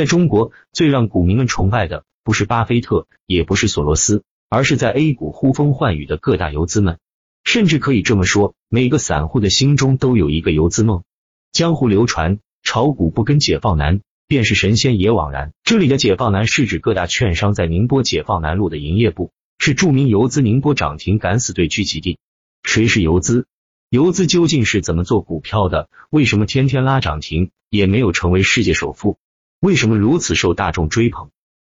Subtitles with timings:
[0.00, 6.98] 在中国，最让股民们崇拜的不是巴菲特，也不是索罗斯，而是在 A 股呼风唤雨的各大游资们。
[7.44, 11.02] 甚至可以这么说，每个散户的心中都有一个游资梦。
[11.52, 15.52] 江湖流传，炒股不跟解放南，便是神仙也枉然。
[15.64, 22.18] 这里的解放南是指各大券商在宁波解放南路的营业部，是著名游资宁波涨停敢死队聚集地。
[22.62, 23.44] 谁是游资？
[23.90, 25.90] 游资究竟是怎么做股票的？
[26.08, 29.18] 为什么天天拉涨停也没有成为世界首富？
[29.60, 31.28] 为什么如此受大众追捧？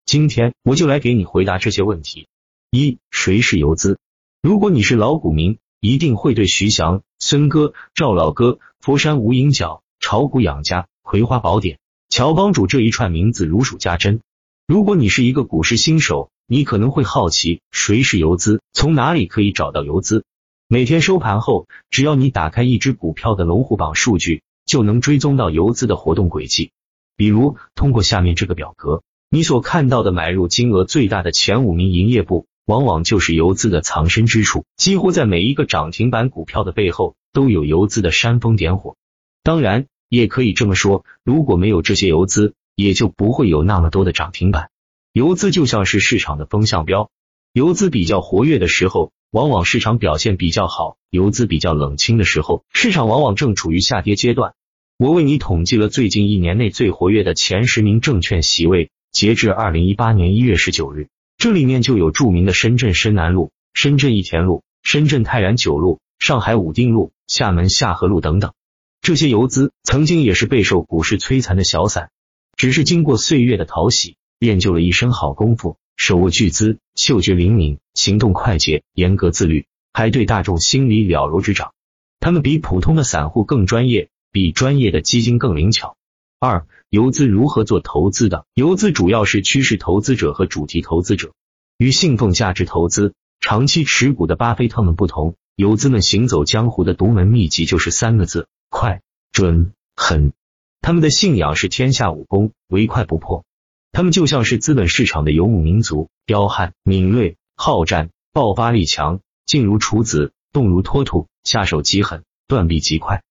[0.06, 2.26] 今天我就来给你回答这些问题。
[2.72, 4.00] 一、谁是游资？
[4.42, 14.20] 如果你是老股民，一定会对徐翔、孙哥、赵老哥、佛山无影脚、炒股养家、葵花宝典、乔帮主这一串名字如数家珍。
[14.66, 20.24] 如果你是一个股市新手，你可能会好奇谁是游资，从哪里可以找到游资？
[20.66, 26.72] 每天收盘后，只要你打开一只股票的龙虎榜数据，就能追踪到游资的活动轨迹。
[27.16, 32.46] 比如，通过下面这个表格，你所看到的买入金额最大的前五名营业部。
[32.66, 38.96] 往往就是游资的藏身之处，几乎在每一个涨停板股票的背后都有游资的煽风点火。
[39.44, 44.70] 当然，也可以这么说，如果没有这些游资，也就不会有那么多的涨停板。
[45.12, 47.08] 游资就像是市场的风向标，
[47.52, 54.54] 游资比较活跃的时候，往往市场表现比较好；游资比较冷清的时候，市场往往正处于下跌阶段。
[54.98, 61.08] 我为你统计了最近一年内最活跃的前十名证券席位，截至二零一八年一月十九日。
[61.36, 68.54] 这里面就有著名的深圳深南路、深圳益田路、深圳泰然九路、上海武定路、厦门下河路等等。
[69.02, 72.08] 这些游资曾经也是备受股市摧残的小散，
[72.56, 81.74] 只是经过岁月的淘洗，练就了一身好功夫，手握巨资，嗅觉灵敏，行动快捷，严格自律，还对大众心理了如指掌。
[82.18, 85.96] 他们比普通的散户更专业，比专业的基金更灵巧。
[86.38, 88.44] 二、游资如何做投资的？
[88.52, 91.32] 游资主要是趋势投资者和主题投资者。
[91.78, 99.00] 与信奉价值投资、长期持股的巴菲特们不同，游资们行走江湖的独门秘籍就是三个字：快、
[99.32, 100.34] 准、狠。
[100.82, 103.42] 他们的信仰是天下武功，唯快不破。
[103.90, 113.22] 他们就像是资本市场的游牧民族，彪悍、敏锐、好战、爆发力强，静如处子，动如脱兔，下手极狠，断臂极快。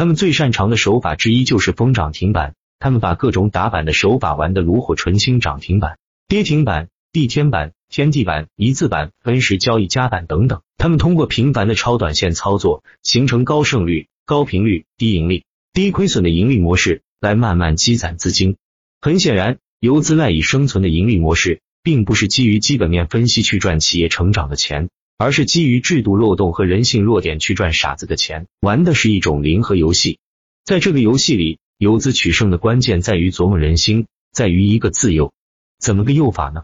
[0.00, 10.62] 他们最擅长的手法之一就是封涨停板，他们把各种打板的手法玩得炉火纯青，涨停板、跌停板、地天板、天地板、一字板、分时交易加板等等。
[10.78, 15.44] 他们通过频繁的超短线操作，形成高胜率、高频率、低盈利、
[15.74, 18.56] 低亏损的盈利模式，来慢慢积攒资金。
[19.02, 24.88] 很显然，游资赖以生存的盈利模式，并不是基于基本面分析去赚企业成长的钱。
[25.20, 30.18] 而是基于制度漏洞和人性弱点去赚傻子的钱，玩的是一种零和游戏。
[30.64, 35.34] 在这个游戏里，游资取胜的关键在于琢磨人心，在于一个自诱。
[35.78, 36.62] 怎么个诱法呢？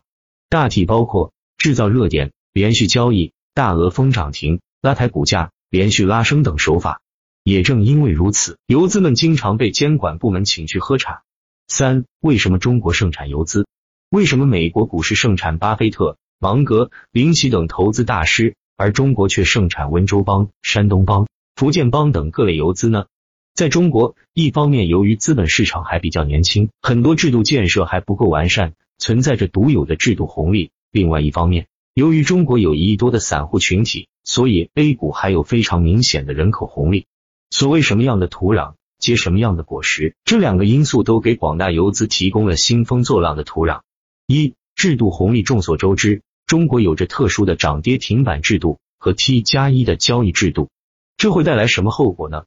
[0.48, 7.02] 大体包括制造热点、连续交易、大额封涨停、拉抬股价、连续拉升等手法。
[7.44, 11.24] 也正因为如此，游资们经常被监管部门请去喝茶。
[11.68, 13.66] 三、为什么中国盛产游资？
[14.08, 16.16] 为什么美国股市盛产巴菲特？
[16.38, 23.06] 芒格、林奇等投资大师，而中国却盛产温州帮、山东帮、福建帮等各类游资呢？
[23.54, 37.06] 在中国，一方面由于资本市场还比较年轻，很多制度建设还不够完善，存在着独有的制度红利；另外一方面，由于中国有一亿多的散户群体，所以 A 股还有非常明显的人口红利。
[37.48, 43.80] 所谓什么样的土壤结什么样的果实，这两个因素都给广大游资提供了兴风作浪的土壤。
[44.26, 46.20] 一制度红利，众所周知。
[46.46, 50.70] 中国有着特殊的涨跌停板制度和 T 加一的交易制度，
[51.16, 52.44] 这会带来什么后果呢？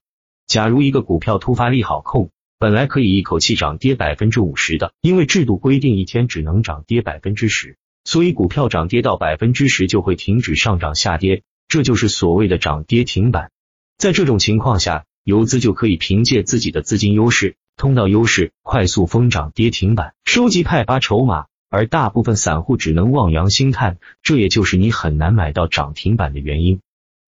[0.47, 13.51] 假如一个股票突发利好控，本来可以一口气涨跌百分之五十的，因为制度规定一天只能涨跌百分之十，所以股票涨跌到百分之十就会停止上涨下跌，这就是所谓的涨跌停板。
[13.97, 21.47] 在这种情况下，游资就可以凭借自己的资金优势、通道优势，快速封涨跌停板，收集派发筹码。
[21.69, 26.79] 而大部分散户只能望洋兴叹，这也就是你很难买到涨停板的原因。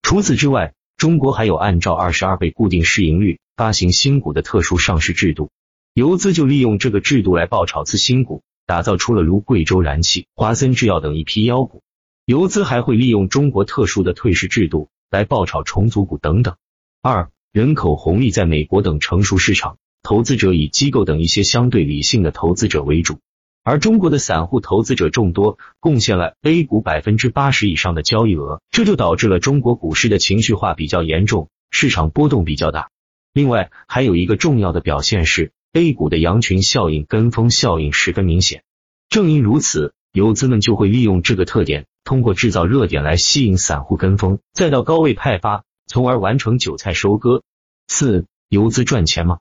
[0.02, 5.52] 除此之外，中国还有按照二十二倍固定市盈率发行新股的特殊上市制度，
[5.94, 11.84] 游资就利用这个制度来爆炒次新股，打造出了如贵州燃气、华森制药等一批妖股。
[12.26, 16.56] 游资还会利用中国特殊的退市制度来爆炒重组股等等。
[17.02, 23.20] 二、人口红利，在美国等成熟市场，投资者以机构等一些相对理性的投资者为主。
[23.64, 32.90] 而中国的散户投资者众多，贡献了 A 股百分之八十以上的交易额，这就导致了中国股市的情绪化比较严重，市场波动比较大。
[33.34, 38.64] 另外，还有一个重要的表现是，A 股的羊群效应、跟风效应十分明显。
[39.10, 47.44] 正因如此，游资们就会利用这个特点，通过制造热点来吸引散户跟风，再到高位派发，从而完成韭菜收割。
[47.88, 49.38] 四、游资赚钱吗？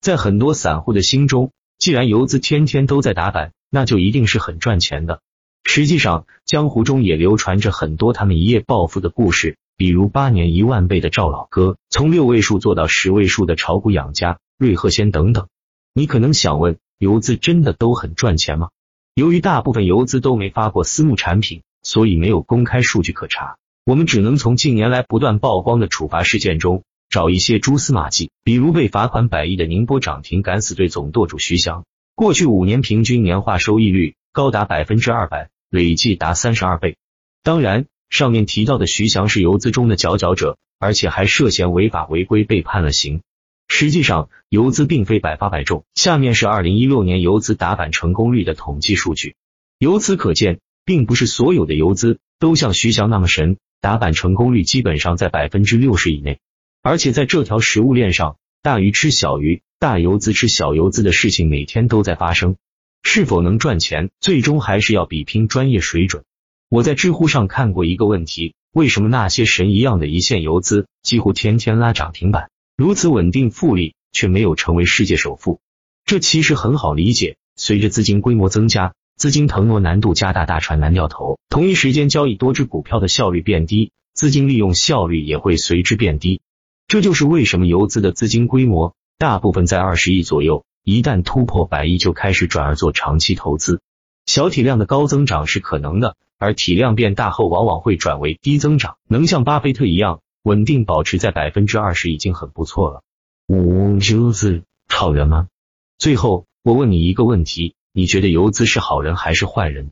[0.00, 5.20] 在很多散户的心中，既然游资天天都在打板，那就一定是很赚钱的。
[5.64, 15.48] 实际上，江湖中也流传着很多他们一夜暴富的故事，比如八年一万倍的赵老哥，从六位数做到十位数的炒股养家瑞鹤仙等等。
[15.92, 18.68] 你可能想问，游资真的都很赚钱吗？
[19.16, 23.56] 由于大部分游资都没发过私募产品，所以没有公开数据可查。
[23.84, 31.84] 我们只能从近年来不断曝光的处罚事件中找一些蛛丝马迹，比如被罚款百亿的宁波涨停敢死队总舵主徐翔，
[32.16, 36.96] 过去五年平均年化收益率高达百分之二百，累计达三十二倍。
[37.42, 43.22] 当然，上面提到的徐翔是游资中的佼佼者，而且还涉嫌违法违规被判了刑。
[43.66, 45.84] 实际上，游资并非百发百中。
[45.96, 49.34] 下面是二零一六年游资打板成功率的统计数据。
[49.80, 56.38] 由此可见，并不是所有的游资都像徐翔那么神，打板成功率基本上在百分之六十以内。
[56.80, 62.56] 而且在这条食物链上，大鱼吃小鱼，大游资吃小游资的事情每天都在发生。
[63.02, 66.24] 是否能赚钱，最终还是要比拼专业水准。
[66.70, 72.48] 我在知乎上看过一个问题：为什么那些神一样的一线游资几乎天天拉涨停板？
[72.78, 75.60] 如此稳定复利，却没有成为世界首富，
[76.06, 77.36] 这其实很好理解。
[77.54, 86.40] 随着资金规模增加，资金腾挪难度加大，大船难掉头，同一时间交易多只股票的效率变低，资金利用效率也会随之变低。
[86.88, 93.80] 这就是为什么游资的资金规模大部分在二十亿左右，一旦突破百亿就开始转而做长期投资。
[94.26, 100.20] 小体量的高增长是可能的，而体量变大后往往会转为低增长，能像巴菲特一样。
[100.42, 103.02] 稳定保持在百分之二十已经很不错了。
[103.46, 105.48] 五游资好人吗？
[105.96, 109.90] 最后我问你一个问题：你觉得游资是好人还是坏人？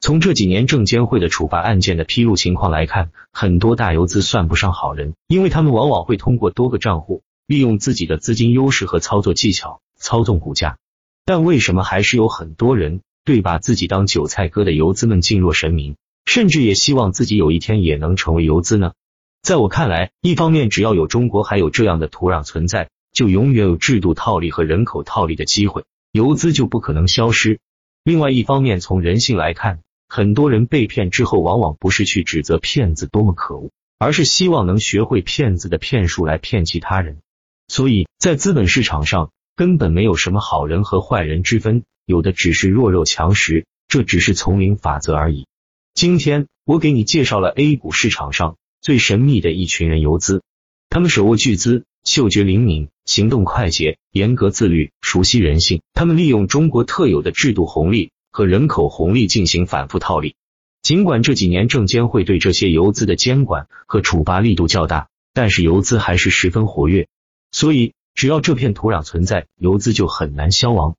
[0.00, 10.78] 从这几年证监会的处罚案件的披露情况来看，很多大游资算不上好人，因为他们往往会通过多个账户，利用自己的资金优势和操作技巧操纵股价。
[11.24, 15.96] 但为什么还是有很多人对把自己当韭菜割的游资们敬若神明，
[16.26, 18.92] 甚至也希望自己有一天也能成为游资呢？
[19.42, 27.60] 在我看来，一方面，只要有中国还有这样的土壤存在，就永远有制度套利和人口套利的机会，游资就不可能消失。
[28.04, 37.20] 另外一方面，从人性来看，很多人被骗之后，往往不是去指责骗子多么可恶，而是希望能学会骗子的骗术来骗其他人。
[37.68, 45.46] 所以在资本市场上，根本没有什么好人和坏人之分，有的只是弱肉强食，这只是丛林法则而已。
[45.94, 48.56] 今天我给你介绍了 A 股市场上。
[48.80, 50.42] 最神秘的一群人游资，
[50.90, 55.80] 他们手握巨资，嗅觉灵敏，行动快捷，严格自律，熟悉人性。
[55.94, 60.34] 他们利用中国特有的制度红利和人口红利进行反复套利。
[60.82, 67.08] 尽管这几年证监会对这些游资的监管和处罚力度较大，但是游资还是十分活跃。
[67.54, 70.96] 所以，只要这片土壤存在，游资就很难消亡。